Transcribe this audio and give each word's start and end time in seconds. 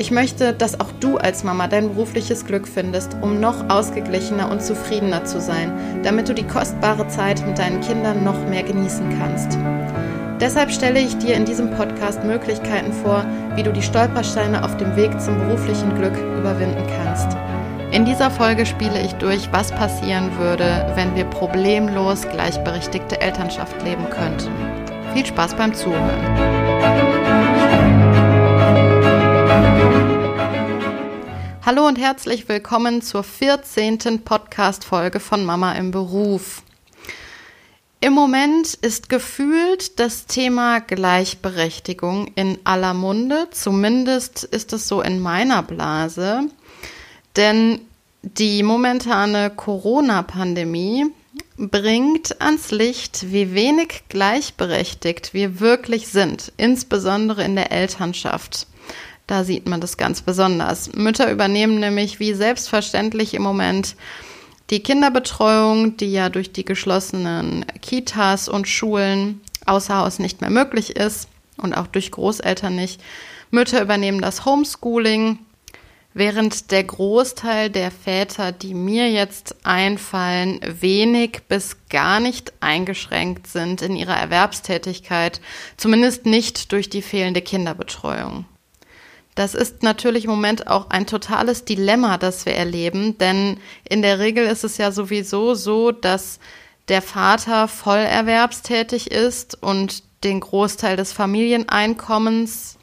Ich 0.00 0.12
möchte, 0.12 0.52
dass 0.52 0.78
auch 0.78 0.92
du 1.00 1.16
als 1.16 1.42
Mama 1.42 1.66
dein 1.66 1.88
berufliches 1.88 2.46
Glück 2.46 2.68
findest, 2.68 3.16
um 3.20 3.40
noch 3.40 3.68
ausgeglichener 3.68 4.48
und 4.48 4.62
zufriedener 4.62 5.24
zu 5.24 5.40
sein, 5.40 5.72
damit 6.04 6.28
du 6.28 6.34
die 6.34 6.46
kostbare 6.46 7.08
Zeit 7.08 7.44
mit 7.44 7.58
deinen 7.58 7.80
Kindern 7.80 8.22
noch 8.22 8.46
mehr 8.48 8.62
genießen 8.62 9.18
kannst. 9.18 9.58
Deshalb 10.40 10.70
stelle 10.70 11.00
ich 11.00 11.18
dir 11.18 11.34
in 11.34 11.44
diesem 11.44 11.72
Podcast 11.72 12.22
Möglichkeiten 12.22 12.92
vor, 12.92 13.26
wie 13.56 13.64
du 13.64 13.72
die 13.72 13.82
Stolpersteine 13.82 14.64
auf 14.64 14.76
dem 14.76 14.94
Weg 14.94 15.20
zum 15.20 15.36
beruflichen 15.36 15.92
Glück 15.96 16.16
überwinden 16.38 16.84
kannst. 17.02 17.36
In 17.90 18.04
dieser 18.04 18.30
Folge 18.30 18.66
spiele 18.66 19.02
ich 19.02 19.14
durch, 19.14 19.50
was 19.50 19.72
passieren 19.72 20.30
würde, 20.38 20.92
wenn 20.94 21.16
wir 21.16 21.24
problemlos 21.24 22.22
gleichberechtigte 22.28 23.20
Elternschaft 23.20 23.82
leben 23.82 24.08
könnten. 24.10 24.52
Viel 25.12 25.26
Spaß 25.26 25.54
beim 25.54 25.74
Zuhören. 25.74 26.67
Hallo 31.68 31.86
und 31.86 31.98
herzlich 31.98 32.48
willkommen 32.48 33.02
zur 33.02 33.22
14. 33.22 34.24
Podcast-Folge 34.24 35.20
von 35.20 35.44
Mama 35.44 35.74
im 35.74 35.90
Beruf. 35.90 36.62
Im 38.00 38.14
Moment 38.14 38.72
ist 38.72 39.10
gefühlt 39.10 40.00
das 40.00 40.24
Thema 40.24 40.78
Gleichberechtigung 40.80 42.28
in 42.36 42.58
aller 42.64 42.94
Munde. 42.94 43.48
Zumindest 43.50 44.44
ist 44.44 44.72
es 44.72 44.88
so 44.88 45.02
in 45.02 45.20
meiner 45.20 45.62
Blase. 45.62 46.44
Denn 47.36 47.82
die 48.22 48.62
momentane 48.62 49.50
Corona-Pandemie 49.50 51.04
bringt 51.58 52.40
ans 52.40 52.70
Licht, 52.70 53.30
wie 53.30 53.52
wenig 53.52 54.04
gleichberechtigt 54.08 55.34
wir 55.34 55.60
wirklich 55.60 56.08
sind, 56.08 56.50
insbesondere 56.56 57.44
in 57.44 57.56
der 57.56 57.72
Elternschaft. 57.72 58.66
Da 59.28 59.44
sieht 59.44 59.68
man 59.68 59.80
das 59.80 59.98
ganz 59.98 60.22
besonders. 60.22 60.92
Mütter 60.94 61.30
übernehmen 61.30 61.78
nämlich 61.78 62.18
wie 62.18 62.32
selbstverständlich 62.32 63.34
im 63.34 63.42
Moment 63.42 63.94
die 64.70 64.82
Kinderbetreuung, 64.82 65.98
die 65.98 66.10
ja 66.10 66.30
durch 66.30 66.50
die 66.50 66.64
geschlossenen 66.64 67.66
Kitas 67.82 68.48
und 68.48 68.66
Schulen 68.66 69.42
außer 69.66 69.98
Haus 69.98 70.18
nicht 70.18 70.40
mehr 70.40 70.48
möglich 70.48 70.96
ist 70.96 71.28
und 71.58 71.74
auch 71.74 71.86
durch 71.86 72.10
Großeltern 72.10 72.74
nicht. 72.74 73.02
Mütter 73.50 73.82
übernehmen 73.82 74.22
das 74.22 74.46
Homeschooling, 74.46 75.38
während 76.14 76.70
der 76.70 76.84
Großteil 76.84 77.68
der 77.68 77.90
Väter, 77.90 78.50
die 78.50 78.72
mir 78.72 79.10
jetzt 79.10 79.56
einfallen, 79.62 80.58
wenig 80.62 81.42
bis 81.48 81.76
gar 81.90 82.18
nicht 82.18 82.54
eingeschränkt 82.60 83.46
sind 83.46 83.82
in 83.82 83.94
ihrer 83.94 84.16
Erwerbstätigkeit, 84.16 85.42
zumindest 85.76 86.24
nicht 86.24 86.72
durch 86.72 86.88
die 86.88 87.02
fehlende 87.02 87.42
Kinderbetreuung. 87.42 88.46
Das 89.38 89.54
ist 89.54 89.84
natürlich 89.84 90.24
im 90.24 90.30
Moment 90.30 90.66
auch 90.66 90.90
ein 90.90 91.06
totales 91.06 91.64
Dilemma, 91.64 92.18
das 92.18 92.44
wir 92.44 92.54
erleben, 92.54 93.18
denn 93.18 93.60
in 93.88 94.02
der 94.02 94.18
Regel 94.18 94.44
ist 94.44 94.64
es 94.64 94.78
ja 94.78 94.90
sowieso 94.90 95.54
so, 95.54 95.92
dass 95.92 96.40
der 96.88 97.02
Vater 97.02 97.68
voll 97.68 98.00
erwerbstätig 98.00 99.12
ist 99.12 99.62
und 99.62 100.02
den 100.24 100.40
Großteil 100.40 100.96
des 100.96 101.12
Familieneinkommens 101.12 102.78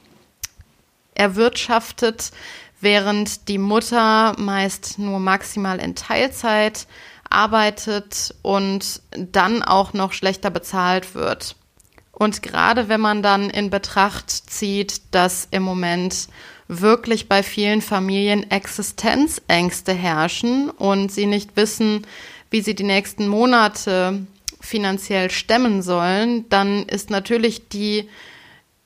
erwirtschaftet, 1.14 2.32
während 2.80 3.50
die 3.50 3.58
Mutter 3.58 4.34
meist 4.40 4.98
nur 4.98 5.20
maximal 5.20 5.78
in 5.82 5.94
Teilzeit 5.94 6.88
arbeitet 7.30 8.34
und 8.44 9.02
dann 9.12 9.62
auch 9.62 9.92
noch 9.92 10.14
schlechter 10.14 10.52
bezahlt 10.52 11.16
wird. 11.16 11.58
Und 12.18 12.42
gerade 12.42 12.88
wenn 12.88 13.02
man 13.02 13.22
dann 13.22 13.50
in 13.50 13.70
Betracht 13.70 14.30
zieht, 14.32 15.02
dass 15.12 15.50
im 15.52 15.64
Moment 15.64 16.30
wirklich 16.70 17.28
bei 17.28 17.44
vielen 17.44 17.82
Familien 17.82 18.50
Existenzängste 18.50 19.94
herrschen 19.94 20.70
und 20.70 21.12
sie 21.12 21.26
nicht 21.26 21.58
wissen, 21.58 22.08
wie 22.50 22.62
sie 22.62 22.74
die 22.74 22.84
nächsten 22.84 23.28
Monate 23.28 24.26
finanziell 24.62 25.30
stemmen 25.30 25.82
sollen, 25.82 26.48
dann 26.50 26.84
ist 26.84 27.10
natürlich 27.10 27.68
die, 27.68 28.10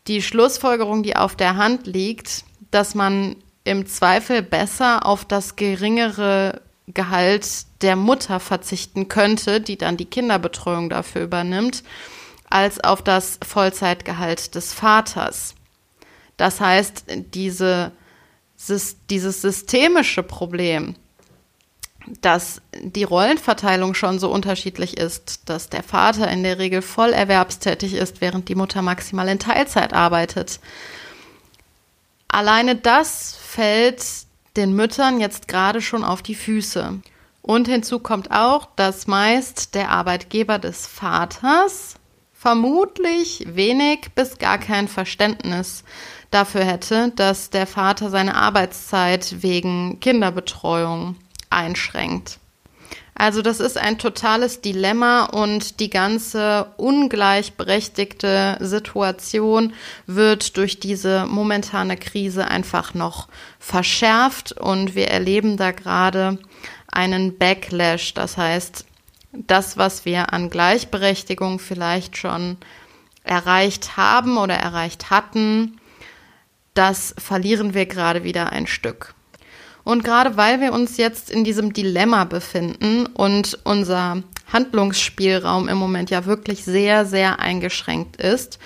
die 0.08 0.24
Schlussfolgerung, 0.24 1.04
die 1.04 1.16
auf 1.16 1.36
der 1.36 1.56
Hand 1.56 1.86
liegt, 1.86 2.44
dass 2.72 2.96
man 2.96 3.36
im 3.64 3.86
Zweifel 3.86 4.42
besser 4.42 5.06
auf 5.06 5.24
das 5.24 5.56
geringere 5.56 6.62
Gehalt 6.88 7.48
der 7.84 7.96
Mutter 7.96 8.40
verzichten 8.40 9.08
könnte, 9.08 9.62
die 9.62 9.78
dann 9.78 9.98
die 9.98 10.06
Kinderbetreuung 10.06 10.90
dafür 10.90 11.22
übernimmt 11.22 11.84
als 12.50 12.84
auf 12.84 13.02
das 13.02 13.40
Vollzeitgehalt 13.46 14.56
des 14.56 14.74
Vaters. 14.74 15.56
Das 16.38 16.60
heißt, 16.60 17.06
diese, 17.34 17.92
dieses 19.10 19.42
systemische 19.42 20.24
Problem, 20.24 20.96
dass 22.22 22.62
die 22.82 23.04
Rollenverteilung 23.04 23.94
schon 23.94 24.20
so 24.20 24.32
unterschiedlich 24.32 24.98
ist, 24.98 25.50
dass 25.50 25.70
der 25.70 25.84
Vater 25.84 26.30
in 26.30 26.44
der 26.44 26.58
Regel 26.58 26.82
voll 26.82 27.12
erwerbstätig 27.12 27.94
ist, 27.94 28.22
während 28.22 28.50
die 28.50 28.56
Mutter 28.56 28.82
maximal 28.82 29.28
in 29.28 29.40
Teilzeit 29.40 29.94
arbeitet. 29.94 30.60
Alleine 32.28 32.76
das 32.76 33.36
fällt 33.36 34.04
den 34.56 34.74
Müttern 34.74 35.20
jetzt 35.20 35.48
gerade 35.48 35.82
schon 35.82 36.04
auf 36.04 36.22
die 36.22 36.36
Füße. 36.36 37.00
Und 37.42 37.68
hinzu 37.68 38.00
kommt 38.00 38.32
auch, 38.32 38.68
dass 38.76 39.08
meist 39.08 39.76
der 39.76 39.90
Arbeitgeber 39.90 40.60
des 40.60 40.88
Vaters 40.88 41.96
vermutlich 42.40 43.44
wenig 43.50 44.12
bis 44.16 44.38
gar 44.38 44.58
kein 44.58 44.88
Verständnis 44.88 45.84
dafür 46.32 46.64
hätte, 46.64 47.12
dass 47.18 47.50
der 47.50 47.68
Vater 47.68 48.10
seine 48.10 48.36
Arbeitszeit 48.36 49.42
wegen 49.42 50.00
Kinderbetreuung 50.00 51.18
einschränkt. 51.50 52.40
Also 53.14 53.42
das 53.42 53.60
ist 53.60 53.78
ein 53.78 53.98
totales 53.98 54.62
Dilemma 54.62 55.26
und 55.26 55.82
die 55.82 55.90
ganze 55.90 56.68
ungleichberechtigte 56.78 58.58
Situation 58.62 59.74
wird 60.08 60.56
durch 60.56 60.80
diese 60.80 61.26
momentane 61.26 61.98
Krise 61.98 62.48
einfach 62.48 62.94
noch 62.94 63.28
verschärft 63.60 64.54
und 64.54 64.96
wir 64.96 65.10
erleben 65.10 65.58
da 65.58 65.72
gerade 65.72 66.40
einen 66.90 67.38
Backlash. 67.38 68.14
Das 68.14 68.38
heißt, 68.38 68.86
das, 69.32 69.78
was 69.78 70.06
wir 70.06 70.34
an 70.34 70.50
Gleichberechtigung 70.50 71.60
vielleicht 71.60 72.18
schon 72.18 72.58
erreicht 73.24 73.98
haben 73.98 74.38
oder 74.38 74.56
erreicht 74.56 75.10
hatten, 75.10 75.80
das 76.74 77.14
verlieren 77.18 77.74
wir 77.74 77.86
gerade 77.86 78.24
wieder 78.24 78.52
ein 78.52 78.68
Stück. 78.68 79.14
Und 79.84 80.04
gerade 80.04 80.38
weil 80.38 80.62
wir 80.62 80.74
uns 80.74 80.98
jetzt 80.98 81.30
in 81.32 81.44
diesem 81.44 81.74
Dilemma 81.74 82.24
befinden 82.26 83.06
und 83.08 83.60
unser 83.64 84.24
Handlungsspielraum 84.52 85.68
im 85.68 85.78
Moment 85.78 86.10
ja 86.10 86.26
wirklich 86.26 86.64
sehr, 86.64 87.06
sehr 87.06 87.40
eingeschränkt 87.40 88.18
ist, 88.18 88.60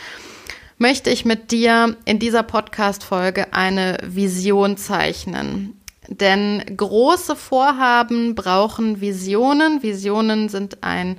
möchte 0.78 1.10
ich 1.10 1.24
mit 1.24 1.52
dir 1.52 1.96
in 2.06 2.20
dieser 2.20 2.44
Podcast-Folge 2.44 3.54
eine 3.54 3.98
Vision 4.04 4.76
zeichnen. 4.76 5.80
Denn 6.08 6.64
große 6.76 7.36
Vorhaben 7.36 8.36
brauchen 8.36 9.02
Visionen. 9.02 9.82
Visionen 9.84 10.50
sind 10.50 10.84
ein 10.84 11.18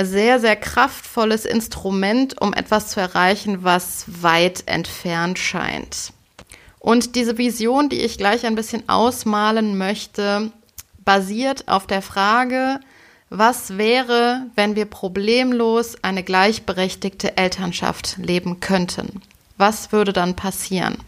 sehr, 0.00 0.40
sehr 0.40 0.56
kraftvolles 0.56 1.44
Instrument, 1.44 2.40
um 2.40 2.52
etwas 2.54 2.88
zu 2.88 3.00
erreichen, 3.00 3.64
was 3.64 4.04
weit 4.22 4.64
entfernt 4.66 5.38
scheint. 5.38 6.12
Und 6.78 7.14
diese 7.14 7.38
Vision, 7.38 7.88
die 7.88 8.00
ich 8.00 8.18
gleich 8.18 8.44
ein 8.44 8.54
bisschen 8.54 8.88
ausmalen 8.88 9.78
möchte, 9.78 10.50
basiert 11.04 11.68
auf 11.68 11.86
der 11.86 12.02
Frage, 12.02 12.80
Was 13.34 13.78
wäre, 13.78 14.48
wenn 14.56 14.76
wir 14.76 14.84
problemlos 14.84 15.96
eine 16.02 16.22
gleichberechtigte 16.22 17.38
Elternschaft 17.38 18.18
leben 18.18 18.60
könnten? 18.60 19.22
Was 19.56 19.90
würde 19.90 20.12
dann 20.12 20.36
passieren? 20.36 20.98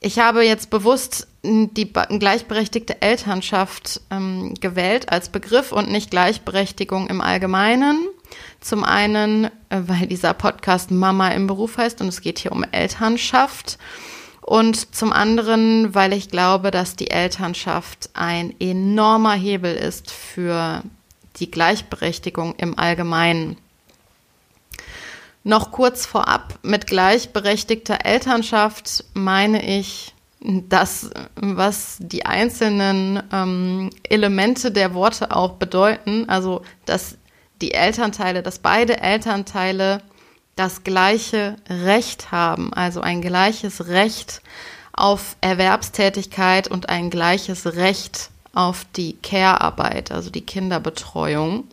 Ich 0.00 0.20
habe 0.20 0.44
jetzt 0.44 0.70
bewusst 0.70 1.26
die 1.48 1.92
gleichberechtigte 1.92 3.00
Elternschaft 3.02 4.00
ähm, 4.10 4.54
gewählt 4.60 5.10
als 5.10 5.28
Begriff 5.28 5.72
und 5.72 5.90
nicht 5.90 6.10
Gleichberechtigung 6.10 7.08
im 7.08 7.20
Allgemeinen. 7.20 8.08
Zum 8.60 8.84
einen, 8.84 9.44
äh, 9.44 9.50
weil 9.86 10.06
dieser 10.06 10.34
Podcast 10.34 10.90
Mama 10.90 11.28
im 11.28 11.46
Beruf 11.46 11.78
heißt 11.78 12.00
und 12.00 12.08
es 12.08 12.20
geht 12.20 12.38
hier 12.38 12.52
um 12.52 12.64
Elternschaft. 12.64 13.78
Und 14.42 14.94
zum 14.94 15.12
anderen, 15.12 15.94
weil 15.94 16.12
ich 16.12 16.30
glaube, 16.30 16.70
dass 16.70 16.96
die 16.96 17.10
Elternschaft 17.10 18.10
ein 18.14 18.54
enormer 18.58 19.34
Hebel 19.34 19.74
ist 19.74 20.10
für 20.10 20.82
die 21.36 21.50
Gleichberechtigung 21.50 22.54
im 22.56 22.78
Allgemeinen. 22.78 23.58
Noch 25.44 25.70
kurz 25.70 26.06
vorab, 26.06 26.58
mit 26.62 26.86
gleichberechtigter 26.86 28.04
Elternschaft 28.04 29.04
meine 29.14 29.64
ich 29.64 30.14
das, 30.40 31.10
was 31.34 31.96
die 32.00 32.24
einzelnen 32.26 33.22
ähm, 33.32 33.90
Elemente 34.08 34.70
der 34.70 34.94
Worte 34.94 35.34
auch 35.34 35.54
bedeuten, 35.54 36.28
also 36.28 36.62
dass 36.84 37.18
die 37.60 37.72
Elternteile, 37.72 38.42
dass 38.42 38.60
beide 38.60 39.00
Elternteile 39.00 40.02
das 40.54 40.84
gleiche 40.84 41.56
Recht 41.68 42.30
haben, 42.30 42.72
also 42.72 43.00
ein 43.00 43.20
gleiches 43.20 43.88
Recht 43.88 44.42
auf 44.92 45.36
Erwerbstätigkeit 45.40 46.68
und 46.68 46.88
ein 46.88 47.10
gleiches 47.10 47.66
Recht 47.74 48.30
auf 48.52 48.84
die 48.96 49.14
Care-Arbeit, 49.14 50.10
also 50.10 50.30
die 50.30 50.40
Kinderbetreuung. 50.44 51.68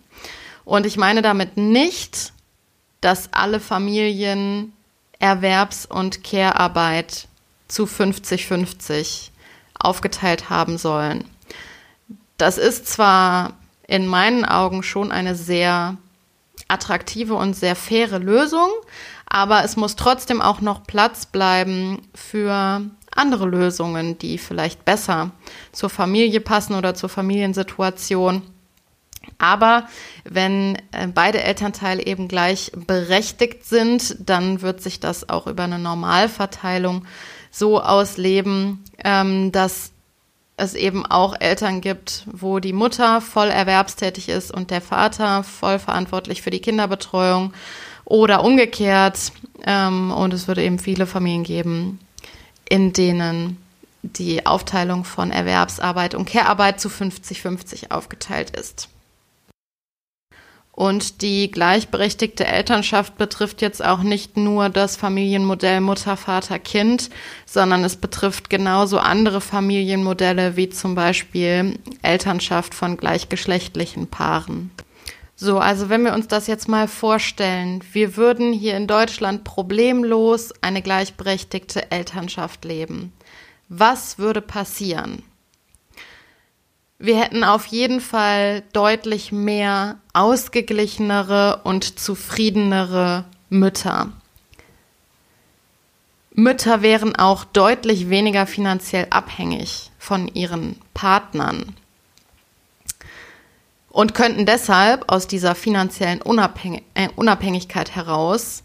Und 0.64 0.86
ich 0.86 0.98
meine 0.98 1.22
damit 1.22 1.58
nicht, 1.58 2.34
dass 3.02 3.30
alle 3.32 3.60
Familien 3.60 4.74
Erwerbs- 5.20 5.86
und 5.86 6.24
Care-Arbeit 6.24 7.28
zu 7.68 7.86
50-50 7.86 9.30
aufgeteilt 9.80 10.50
haben 10.50 10.78
sollen. 10.78 11.26
Das 12.38 12.58
ist 12.58 12.88
zwar 12.88 13.54
in 13.88 14.08
meinen 14.08 14.46
Augen 14.46 14.84
schon 14.84 15.12
eine 15.12 15.36
sehr 15.36 15.98
attraktive 16.68 17.36
und 17.36 17.56
sehr 17.56 17.76
faire 17.76 18.20
Lösung, 18.20 18.70
aber 19.28 19.64
es 19.64 19.76
muss 19.76 19.96
trotzdem 19.96 20.42
auch 20.42 20.62
noch 20.62 20.84
Platz 20.84 21.26
bleiben 21.26 22.02
für 22.14 22.82
andere 23.12 23.46
Lösungen, 23.46 24.18
die 24.18 24.38
vielleicht 24.38 24.86
besser 24.86 25.32
zur 25.72 25.90
Familie 25.90 26.42
passen 26.42 26.76
oder 26.76 26.96
zur 26.96 27.10
Familiensituation. 27.10 28.42
Aber 29.38 29.88
wenn 30.24 30.78
äh, 30.92 31.08
beide 31.08 31.42
Elternteile 31.42 32.06
eben 32.06 32.28
gleich 32.28 32.72
berechtigt 32.76 33.66
sind, 33.66 34.18
dann 34.20 34.62
wird 34.62 34.82
sich 34.82 35.00
das 35.00 35.30
auch 35.30 35.48
über 35.48 35.64
eine 35.64 35.80
Normalverteilung 35.80 37.06
so 37.56 37.82
ausleben, 37.82 38.84
ähm, 39.04 39.52
dass 39.52 39.92
es 40.58 40.74
eben 40.74 41.06
auch 41.06 41.36
Eltern 41.40 41.82
gibt, 41.82 42.26
wo 42.32 42.60
die 42.60 42.74
Mutter 42.74 43.22
voll 43.22 43.48
erwerbstätig 43.48 44.30
ist 44.30 44.52
und 44.52 44.72
der 44.72 44.82
Vater 44.82 45.44
voll 45.44 45.80
verantwortlich 45.80 46.42
für 46.42 46.50
die 46.50 46.60
Kinderbetreuung 46.60 47.54
oder 48.04 48.44
umgekehrt. 48.44 49.32
Ähm, 49.66 50.12
und 50.12 50.34
es 50.34 50.48
würde 50.48 50.64
eben 50.64 50.80
viele 50.80 51.08
Familien 51.08 51.44
geben, 51.44 52.00
in 52.68 52.94
denen 52.94 53.58
die 54.02 54.46
Aufteilung 54.46 55.04
von 55.04 55.32
Erwerbsarbeit 55.32 56.14
und 56.14 56.26
Care-Arbeit 56.26 56.80
zu 56.80 56.90
50-50 56.90 57.92
aufgeteilt 57.92 58.52
ist. 58.52 58.90
Und 60.76 61.22
die 61.22 61.50
gleichberechtigte 61.50 62.46
Elternschaft 62.46 63.18
betrifft 63.18 63.62
jetzt 63.62 63.84
auch 63.84 64.04
nicht 64.04 64.36
nur 64.36 64.68
das 64.68 64.98
Familienmodell 64.98 65.80
Mutter, 65.80 66.18
Vater, 66.18 66.60
Kind, 66.60 67.10
sondern 67.46 67.86
es 67.86 67.96
betrifft 67.96 68.50
genauso 68.50 69.00
andere 69.00 69.40
Familienmodelle 69.40 70.58
wie 70.58 70.68
zum 70.68 70.94
Beispiel 70.94 71.80
Elternschaft 72.02 72.76
von 72.76 72.98
gleichgeschlechtlichen 72.98 74.08
Paaren. 74.08 74.70
So, 75.38 75.60
also 75.60 75.88
wenn 75.88 76.04
wir 76.04 76.14
uns 76.14 76.28
das 76.28 76.48
jetzt 76.48 76.68
mal 76.68 76.90
vorstellen, 76.90 77.82
wir 77.94 78.18
würden 78.18 78.52
hier 78.52 78.76
in 78.76 78.88
Deutschland 78.88 79.46
problemlos 79.46 80.54
eine 80.62 80.82
gleichberechtigte 80.82 81.90
Elternschaft 81.90 82.66
leben. 82.66 83.14
Was 83.70 84.20
würde 84.20 84.42
passieren? 84.42 85.24
Wir 86.98 87.20
hätten 87.20 87.44
auf 87.44 87.66
jeden 87.66 88.00
Fall 88.00 88.64
deutlich 88.72 89.32
mehr 89.32 89.98
ausgeglichenere 90.14 91.62
und 91.64 92.00
zufriedenere 92.00 93.26
Mütter. 93.50 94.12
Mütter 96.34 96.82
wären 96.82 97.16
auch 97.16 97.44
deutlich 97.46 98.10
weniger 98.10 98.48
finanziell 98.48 99.08
abhängig 99.10 99.92
von 100.00 100.28
ihren 100.28 100.76
Partnern 100.94 101.76
und 103.90 104.14
könnten 104.14 104.46
deshalb 104.46 105.10
aus 105.10 105.28
dieser 105.28 105.56
finanziellen 105.56 106.22
Unabhängig 106.22 106.84
äh, 106.94 107.08
Unabhängigkeit 107.16 107.96
heraus 107.96 108.64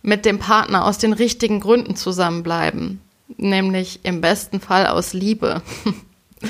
mit 0.00 0.24
dem 0.24 0.38
Partner 0.38 0.86
aus 0.86 0.96
den 0.98 1.12
richtigen 1.12 1.60
Gründen 1.60 1.96
zusammenbleiben, 1.96 3.00
nämlich 3.36 4.00
im 4.04 4.20
besten 4.20 4.60
Fall 4.60 4.86
aus 4.86 5.12
Liebe. 5.12 5.62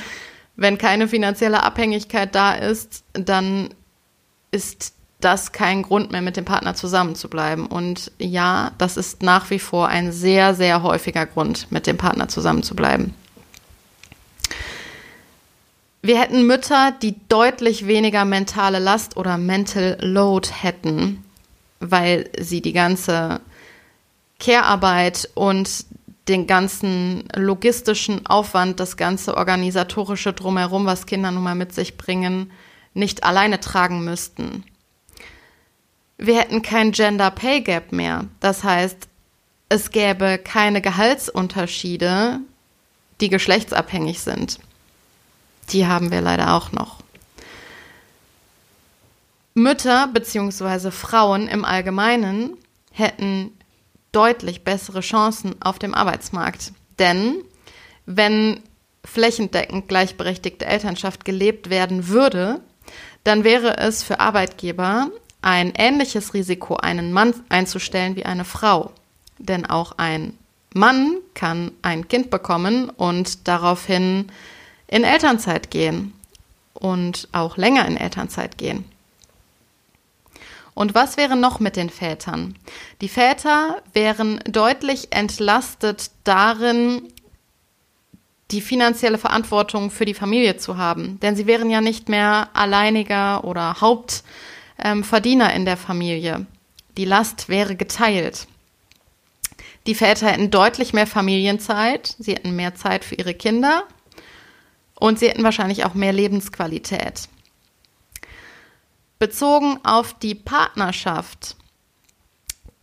Wenn 0.57 0.79
keine 0.79 1.09
finanzielle 1.09 1.63
Abhängigkeit 1.63 2.35
da 2.35 2.55
ist, 2.55 3.05
dann 3.13 3.71
ist 4.51 4.95
das 5.21 5.53
kein 5.53 5.83
Grund 5.83 6.13
mehr, 6.13 6.23
mit 6.23 6.37
dem 6.37 6.45
Partner 6.45 6.75
zusammenzubleiben. 6.75 7.67
Und 7.67 8.13
ja, 8.19 8.73
das 8.79 8.97
ist 8.97 9.23
nach 9.23 9.51
wie 9.51 9.59
vor 9.59 9.89
ein 9.89 10.13
sehr, 10.13 10.55
sehr 10.55 10.83
häufiger 10.83 11.27
Grund, 11.27 11.73
mit 11.73 11.87
dem 11.87 11.97
Partner 11.97 12.29
zusammenzubleiben. 12.29 13.15
Wir 16.03 16.21
hätten 16.21 16.47
Mütter, 16.47 16.93
die 17.01 17.15
deutlich 17.31 17.87
weniger 17.87 18.27
mentale 18.27 18.79
Last 18.79 19.17
oder 19.17 19.39
Mental 19.39 19.97
Load 20.03 20.51
hätten, 20.61 21.25
weil 21.81 22.29
sie 22.39 22.61
die 22.61 22.75
ganze 22.75 23.41
Care-Arbeit 24.39 25.31
und 25.35 25.87
den 26.29 26.47
ganzen 26.47 27.29
logistischen 27.35 28.27
Aufwand, 28.27 28.81
das 28.81 28.97
ganze 28.97 29.37
organisatorische 29.37 30.33
drumherum, 30.33 30.87
was 30.87 31.07
Kinder 31.07 31.31
nun 31.31 31.43
mal 31.43 31.55
mit 31.55 31.75
sich 31.75 31.97
bringen, 31.97 32.51
nicht 32.95 33.25
alleine 33.25 33.61
tragen 33.61 34.05
müssten. 34.05 34.65
Wir 36.17 36.39
hätten 36.39 36.63
kein 36.63 36.93
Gender 36.93 37.31
Pay 37.31 37.61
Gap 37.61 37.93
mehr. 37.93 38.27
Das 38.41 38.65
heißt, 38.65 39.09
es 39.69 39.91
gäbe 39.91 40.39
keine 40.39 40.81
Gehaltsunterschiede, 40.81 42.41
die 43.21 43.29
geschlechtsabhängig 43.29 44.21
sind. 44.21 44.61
Die 45.71 45.87
haben 45.87 46.11
wir 46.11 46.21
leider 46.21 46.55
auch 46.55 46.73
noch. 46.73 47.01
Mütter 49.55 50.09
bzw. 50.09 50.91
Frauen 50.91 51.49
im 51.49 51.65
Allgemeinen 51.65 52.57
hätten 52.93 53.53
deutlich 54.15 54.65
bessere 54.65 55.01
Chancen 55.01 55.61
auf 55.61 55.79
dem 55.79 55.95
Arbeitsmarkt. 55.95 56.73
Denn 56.99 57.43
wenn 58.07 58.63
flächendeckend 59.05 59.89
gleichberechtigte 59.89 60.65
Elternschaft 60.65 61.25
gelebt 61.25 61.71
werden 61.71 62.09
würde, 62.09 62.61
dann 63.23 63.45
wäre 63.45 63.79
es 63.79 64.03
für 64.03 64.21
Arbeitgeber 64.21 65.11
ein 65.43 65.73
ähnliches 65.77 66.35
Risiko, 66.35 66.77
einen 66.77 67.13
Mann 67.13 67.35
einzustellen 67.49 68.17
wie 68.17 68.25
eine 68.25 68.45
Frau. 68.45 68.93
Denn 69.39 69.67
auch 69.67 69.93
ein 69.99 70.39
Mann 70.73 71.19
kann 71.35 71.73
ein 71.83 72.09
Kind 72.09 72.31
bekommen 72.31 72.91
und 72.91 73.47
daraufhin 73.47 74.31
in 74.87 75.05
Elternzeit 75.05 75.71
gehen 75.71 76.13
und 76.73 77.29
auch 77.33 77.57
länger 77.57 77.87
in 77.87 77.97
Elternzeit 77.97 78.59
gehen. 78.59 78.85
Und 80.75 80.95
was 80.95 81.17
wäre 81.17 81.37
noch 81.37 81.61
mit 81.61 81.77
den 81.77 81.89
Vätern? 81.89 82.57
Die 83.01 83.09
Väter 83.09 83.83
wären 83.93 84.41
deutlich 84.47 85.13
entlastet 85.13 86.11
darin, 86.25 87.13
die 88.51 88.61
finanzielle 88.61 89.19
Verantwortung 89.19 89.91
für 89.91 90.05
die 90.05 90.15
Familie 90.15 90.57
zu 90.57 90.77
haben. 90.77 91.19
Denn 91.21 91.37
sie 91.37 91.47
wären 91.47 91.71
ja 91.71 91.81
nicht 91.81 92.09
mehr 92.09 92.51
alleiniger 92.55 93.45
oder 93.45 93.81
Hauptverdiener 93.81 95.51
ähm, 95.51 95.57
in 95.57 95.65
der 95.65 95.77
Familie. 95.77 96.47
Die 96.97 97.05
Last 97.05 97.49
wäre 97.49 97.77
geteilt. 97.77 98.47
Die 99.87 99.95
Väter 99.95 100.29
hätten 100.29 100.51
deutlich 100.51 100.93
mehr 100.93 101.07
Familienzeit, 101.07 102.17
sie 102.19 102.33
hätten 102.33 102.57
mehr 102.57 102.75
Zeit 102.75 103.05
für 103.05 103.17
ihre 103.17 103.35
Kinder 103.35 103.85
und 104.95 105.19
sie 105.19 105.29
hätten 105.29 105.43
wahrscheinlich 105.43 105.85
auch 105.85 105.95
mehr 105.95 106.13
Lebensqualität. 106.13 107.29
Bezogen 109.19 109.79
auf 109.85 110.13
die 110.19 110.35
Partnerschaft 110.35 111.57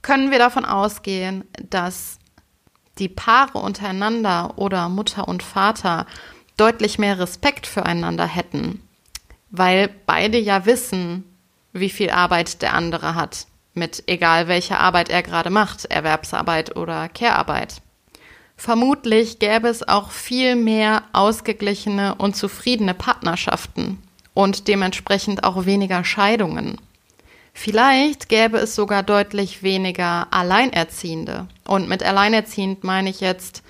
können 0.01 0.31
wir 0.31 0.39
davon 0.39 0.65
ausgehen, 0.65 1.43
dass 1.69 2.19
die 2.97 3.09
Paare 3.09 3.59
untereinander 3.59 4.57
oder 4.57 4.89
Mutter 4.89 5.27
und 5.27 5.43
Vater 5.43 6.05
deutlich 6.57 6.99
mehr 6.99 7.19
Respekt 7.19 7.67
füreinander 7.67 8.25
hätten, 8.25 8.81
weil 9.49 9.89
beide 10.05 10.37
ja 10.37 10.65
wissen, 10.65 11.23
wie 11.73 11.89
viel 11.89 12.09
Arbeit 12.09 12.61
der 12.61 12.73
andere 12.73 13.15
hat, 13.15 13.47
mit 13.73 14.03
egal 14.07 14.47
welcher 14.47 14.79
Arbeit 14.79 15.09
er 15.09 15.23
gerade 15.23 15.49
macht, 15.49 15.85
Erwerbsarbeit 15.85 16.75
oder 16.75 17.09
Care-Arbeit. 17.09 17.81
Vermutlich 18.57 19.39
gäbe 19.39 19.67
es 19.67 19.87
auch 19.87 20.11
viel 20.11 20.55
mehr 20.55 21.03
ausgeglichene 21.13 22.15
und 22.15 22.35
zufriedene 22.35 22.93
Partnerschaften 22.93 23.97
und 24.33 24.67
dementsprechend 24.67 25.43
auch 25.43 25.65
weniger 25.65 26.03
Scheidungen. 26.03 26.77
Vielleicht 27.53 28.29
gäbe 28.29 28.57
es 28.57 28.75
sogar 28.75 29.03
deutlich 29.03 29.61
weniger 29.61 30.27
Alleinerziehende. 30.31 31.47
Und 31.65 31.89
mit 31.89 32.01
Alleinerziehend 32.03 32.83
meine 32.83 33.09
ich 33.09 33.19
jetzt 33.19 33.63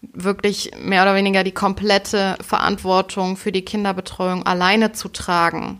wirklich 0.00 0.72
mehr 0.78 1.02
oder 1.02 1.14
weniger 1.14 1.44
die 1.44 1.52
komplette 1.52 2.36
Verantwortung 2.40 3.36
für 3.36 3.52
die 3.52 3.64
Kinderbetreuung 3.64 4.44
alleine 4.44 4.92
zu 4.92 5.08
tragen. 5.08 5.78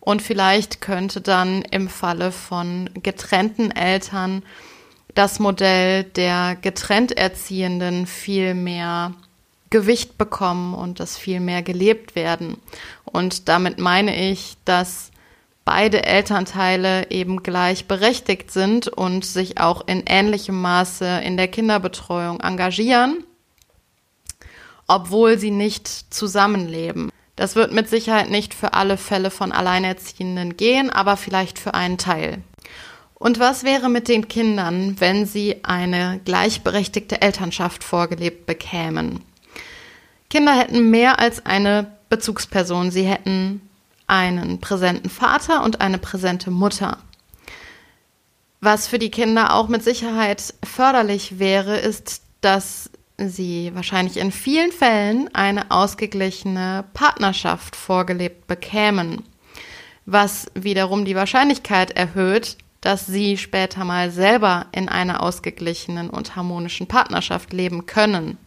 Und 0.00 0.22
vielleicht 0.22 0.80
könnte 0.80 1.20
dann 1.20 1.62
im 1.62 1.88
Falle 1.88 2.32
von 2.32 2.88
getrennten 3.02 3.70
Eltern 3.70 4.42
das 5.14 5.40
Modell 5.40 6.04
der 6.04 6.56
getrennt 6.56 7.16
Erziehenden 7.16 8.06
viel 8.06 8.54
mehr 8.54 9.12
Gewicht 9.70 10.18
bekommen 10.18 10.74
und 10.74 11.00
das 11.00 11.16
viel 11.16 11.40
mehr 11.40 11.62
gelebt 11.62 12.14
werden. 12.14 12.56
Und 13.04 13.48
damit 13.48 13.78
meine 13.78 14.30
ich, 14.30 14.56
dass 14.64 15.10
beide 15.64 16.04
Elternteile 16.04 17.10
eben 17.10 17.42
gleichberechtigt 17.42 18.50
sind 18.50 18.88
und 18.88 19.24
sich 19.24 19.60
auch 19.60 19.86
in 19.86 20.02
ähnlichem 20.06 20.60
Maße 20.60 21.20
in 21.24 21.36
der 21.36 21.48
Kinderbetreuung 21.48 22.40
engagieren 22.40 23.24
obwohl 24.90 25.38
sie 25.38 25.52
nicht 25.52 25.86
zusammenleben. 26.12 27.12
Das 27.36 27.54
wird 27.54 27.72
mit 27.72 27.88
Sicherheit 27.88 28.28
nicht 28.28 28.54
für 28.54 28.74
alle 28.74 28.96
Fälle 28.96 29.30
von 29.30 29.52
Alleinerziehenden 29.52 30.56
gehen, 30.56 30.90
aber 30.90 31.16
vielleicht 31.16 31.60
für 31.60 31.74
einen 31.74 31.96
Teil. 31.96 32.42
Und 33.14 33.38
was 33.38 33.62
wäre 33.62 33.88
mit 33.88 34.08
den 34.08 34.26
Kindern, 34.26 34.96
wenn 34.98 35.26
sie 35.26 35.62
eine 35.62 36.20
gleichberechtigte 36.24 37.22
Elternschaft 37.22 37.84
vorgelebt 37.84 38.46
bekämen? 38.46 39.20
Kinder 40.30 40.56
hätten 40.56 40.90
mehr 40.90 41.18
als 41.18 41.44
eine 41.44 41.90
Bezugsperson. 42.08 42.90
Sie 42.90 43.02
hätten 43.02 43.68
einen 44.06 44.60
präsenten 44.60 45.10
Vater 45.10 45.62
und 45.62 45.80
eine 45.80 45.98
präsente 45.98 46.50
Mutter. 46.50 46.98
Was 48.60 48.86
für 48.86 48.98
die 48.98 49.10
Kinder 49.10 49.54
auch 49.54 49.68
mit 49.68 49.82
Sicherheit 49.82 50.54
förderlich 50.64 51.38
wäre, 51.38 51.76
ist, 51.78 52.22
dass 52.40 52.90
sie 53.16 53.72
wahrscheinlich 53.74 54.16
in 54.16 54.32
vielen 54.32 54.72
Fällen 54.72 55.34
eine 55.34 55.70
ausgeglichene 55.70 56.84
Partnerschaft 56.94 57.76
vorgelebt 57.76 58.46
bekämen, 58.46 59.24
was 60.06 60.46
wiederum 60.54 61.04
die 61.04 61.16
Wahrscheinlichkeit 61.16 61.90
erhöht, 61.92 62.56
dass 62.80 63.06
sie 63.06 63.36
später 63.36 63.84
mal 63.84 64.10
selber 64.10 64.66
in 64.72 64.88
einer 64.88 65.22
ausgeglichenen 65.22 66.08
und 66.08 66.36
harmonischen 66.36 66.86
Partnerschaft 66.86 67.52
leben 67.52 67.86
können. 67.86 68.38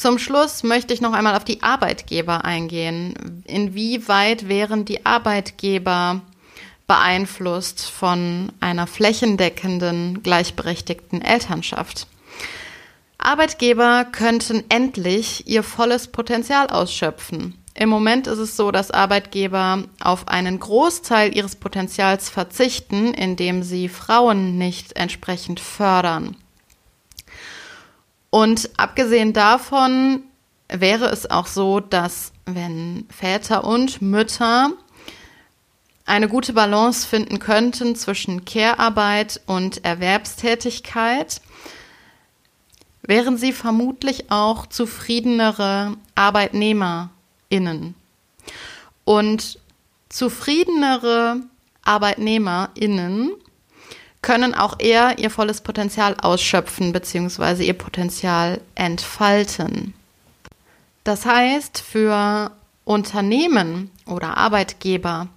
Zum 0.00 0.18
Schluss 0.18 0.62
möchte 0.62 0.94
ich 0.94 1.02
noch 1.02 1.12
einmal 1.12 1.36
auf 1.36 1.44
die 1.44 1.62
Arbeitgeber 1.62 2.46
eingehen. 2.46 3.42
Inwieweit 3.44 4.48
wären 4.48 4.86
die 4.86 5.04
Arbeitgeber 5.04 6.22
beeinflusst 6.86 7.90
von 7.90 8.50
einer 8.60 8.86
flächendeckenden, 8.86 10.22
gleichberechtigten 10.22 11.20
Elternschaft? 11.20 12.06
Arbeitgeber 13.18 14.06
könnten 14.10 14.64
endlich 14.70 15.46
ihr 15.46 15.62
volles 15.62 16.06
Potenzial 16.06 16.68
ausschöpfen. 16.68 17.62
Im 17.74 17.90
Moment 17.90 18.26
ist 18.26 18.38
es 18.38 18.56
so, 18.56 18.70
dass 18.70 18.90
Arbeitgeber 18.90 19.84
auf 20.02 20.28
einen 20.28 20.60
Großteil 20.60 21.36
ihres 21.36 21.56
Potenzials 21.56 22.30
verzichten, 22.30 23.12
indem 23.12 23.62
sie 23.62 23.90
Frauen 23.90 24.56
nicht 24.56 24.96
entsprechend 24.96 25.60
fördern. 25.60 26.36
Und 28.30 28.70
abgesehen 28.76 29.32
davon 29.32 30.22
wäre 30.68 31.06
es 31.06 31.30
auch 31.30 31.46
so, 31.46 31.80
dass 31.80 32.32
wenn 32.46 33.06
Väter 33.10 33.64
und 33.64 34.00
Mütter 34.00 34.70
eine 36.06 36.28
gute 36.28 36.52
Balance 36.52 37.06
finden 37.06 37.38
könnten 37.38 37.94
zwischen 37.94 38.44
Care-Arbeit 38.44 39.40
und 39.46 39.84
Erwerbstätigkeit, 39.84 41.40
wären 43.02 43.36
sie 43.36 43.52
vermutlich 43.52 44.30
auch 44.30 44.66
zufriedenere 44.66 45.96
ArbeitnehmerInnen. 46.14 47.94
Und 49.04 49.58
zufriedenere 50.08 51.40
ArbeitnehmerInnen 51.82 53.32
können 54.22 54.54
auch 54.54 54.78
eher 54.78 55.18
ihr 55.18 55.30
volles 55.30 55.60
Potenzial 55.60 56.16
ausschöpfen 56.20 56.92
bzw. 56.92 57.64
ihr 57.64 57.74
Potenzial 57.74 58.60
entfalten. 58.74 59.94
Das 61.04 61.24
heißt, 61.24 61.80
für 61.80 62.50
Unternehmen 62.84 63.90
oder 64.06 64.36
Arbeitgeber 64.36 65.28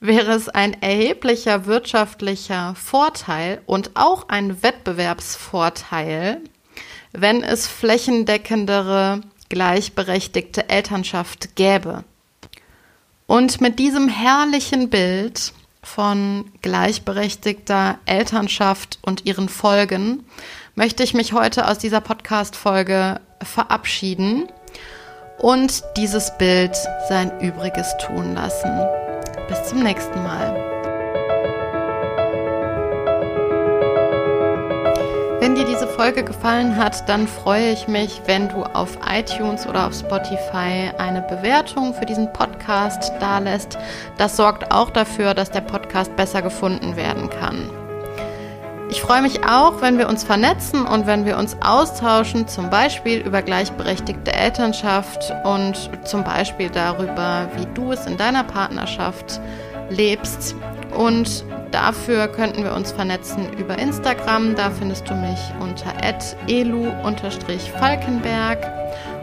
wäre 0.00 0.32
es 0.32 0.48
ein 0.48 0.82
erheblicher 0.82 1.66
wirtschaftlicher 1.66 2.74
Vorteil 2.74 3.62
und 3.66 3.92
auch 3.94 4.28
ein 4.28 4.62
Wettbewerbsvorteil, 4.62 6.40
wenn 7.12 7.42
es 7.42 7.68
flächendeckendere, 7.68 9.20
gleichberechtigte 9.48 10.68
Elternschaft 10.68 11.54
gäbe. 11.54 12.04
Und 13.26 13.60
mit 13.60 13.78
diesem 13.78 14.08
herrlichen 14.08 14.90
Bild 14.90 15.54
von 15.84 16.50
gleichberechtigter 16.62 17.98
Elternschaft 18.06 18.98
und 19.02 19.26
ihren 19.26 19.48
Folgen 19.48 20.24
möchte 20.74 21.02
ich 21.02 21.14
mich 21.14 21.32
heute 21.32 21.68
aus 21.68 21.78
dieser 21.78 22.00
Podcast-Folge 22.00 23.20
verabschieden 23.42 24.48
und 25.38 25.84
dieses 25.96 26.36
Bild 26.38 26.76
sein 27.08 27.40
Übriges 27.40 27.94
tun 27.98 28.34
lassen. 28.34 28.72
Bis 29.48 29.62
zum 29.64 29.82
nächsten 29.82 30.22
Mal. 30.22 30.63
Folge 35.96 36.24
gefallen 36.24 36.76
hat, 36.76 37.08
dann 37.08 37.28
freue 37.28 37.70
ich 37.70 37.86
mich, 37.86 38.20
wenn 38.26 38.48
du 38.48 38.64
auf 38.64 38.98
iTunes 39.08 39.66
oder 39.66 39.86
auf 39.86 39.94
Spotify 39.94 40.90
eine 40.98 41.22
Bewertung 41.22 41.94
für 41.94 42.04
diesen 42.04 42.32
Podcast 42.32 43.12
dalässt. 43.20 43.78
Das 44.18 44.36
sorgt 44.36 44.72
auch 44.72 44.90
dafür, 44.90 45.34
dass 45.34 45.52
der 45.52 45.60
Podcast 45.60 46.14
besser 46.16 46.42
gefunden 46.42 46.96
werden 46.96 47.30
kann. 47.30 47.70
Ich 48.90 49.00
freue 49.00 49.22
mich 49.22 49.44
auch, 49.44 49.80
wenn 49.82 49.98
wir 49.98 50.08
uns 50.08 50.24
vernetzen 50.24 50.84
und 50.84 51.06
wenn 51.06 51.24
wir 51.26 51.38
uns 51.38 51.56
austauschen, 51.62 52.48
zum 52.48 52.70
Beispiel 52.70 53.20
über 53.20 53.42
gleichberechtigte 53.42 54.32
Elternschaft 54.32 55.32
und 55.44 55.90
zum 56.04 56.24
Beispiel 56.24 56.70
darüber, 56.70 57.48
wie 57.56 57.66
du 57.74 57.92
es 57.92 58.06
in 58.06 58.16
deiner 58.16 58.44
Partnerschaft 58.44 59.40
lebst. 59.90 60.56
Und 60.96 61.44
Dafür 61.74 62.28
könnten 62.28 62.62
wir 62.62 62.72
uns 62.72 62.92
vernetzen 62.92 63.52
über 63.58 63.76
Instagram. 63.76 64.54
Da 64.54 64.70
findest 64.70 65.10
du 65.10 65.14
mich 65.14 65.40
unter 65.58 65.92
elu-falkenberg. 66.46 68.58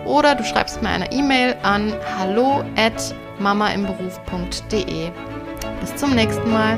Oder 0.04 0.36
du 0.36 0.44
schreibst 0.44 0.82
mir 0.82 0.90
eine 0.90 1.10
E-Mail 1.14 1.56
an 1.64 1.94
hallo 2.20 2.66
at 2.76 3.16
mamaimberuf.de. 3.40 5.12
Bis 5.80 5.96
zum 5.96 6.14
nächsten 6.14 6.52
Mal. 6.52 6.78